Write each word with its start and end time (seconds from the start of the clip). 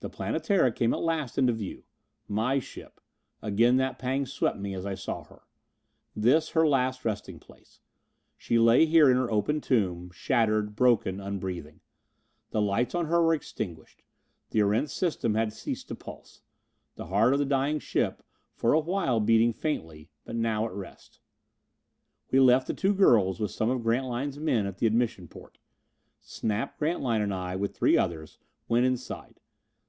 The 0.00 0.10
Planetara 0.10 0.70
came 0.70 0.92
at 0.92 1.00
last 1.00 1.38
into 1.38 1.54
view. 1.54 1.84
My 2.28 2.58
ship. 2.58 3.00
Again 3.40 3.78
that 3.78 3.98
pang 3.98 4.26
swept 4.26 4.58
me 4.58 4.74
as 4.74 4.84
I 4.84 4.94
saw 4.94 5.24
her. 5.24 5.44
This, 6.14 6.50
her 6.50 6.68
last 6.68 7.06
resting 7.06 7.38
place. 7.38 7.80
She 8.36 8.58
lay 8.58 8.84
here 8.84 9.10
in 9.10 9.16
her 9.16 9.30
open 9.30 9.62
tomb, 9.62 10.10
shattered, 10.10 10.76
broken, 10.76 11.22
unbreathing. 11.22 11.80
The 12.50 12.60
lights 12.60 12.94
on 12.94 13.06
her 13.06 13.22
were 13.22 13.32
extinguished. 13.32 14.02
The 14.50 14.58
Erentz 14.58 14.92
system 14.92 15.36
had 15.36 15.54
ceased 15.54 15.88
to 15.88 15.94
pulse 15.94 16.42
the 16.96 17.06
heart 17.06 17.32
of 17.32 17.38
the 17.38 17.46
dying 17.46 17.78
ship, 17.78 18.22
for 18.54 18.74
a 18.74 18.80
while 18.80 19.20
beating 19.20 19.54
faintly, 19.54 20.10
but 20.26 20.36
now 20.36 20.66
at 20.66 20.72
rest. 20.72 21.18
We 22.30 22.40
left 22.40 22.66
the 22.66 22.74
two 22.74 22.92
girls 22.92 23.40
with 23.40 23.52
some 23.52 23.70
of 23.70 23.82
Grantline's 23.82 24.38
men 24.38 24.66
at 24.66 24.76
the 24.76 24.86
admission 24.86 25.28
port. 25.28 25.56
Snap, 26.20 26.76
Grantline 26.78 27.22
and 27.22 27.32
I, 27.32 27.56
with 27.56 27.74
three 27.74 27.96
others, 27.96 28.38
went 28.68 28.84
inside. 28.84 29.40